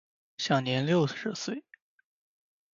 [0.39, 1.63] 享年六十岁。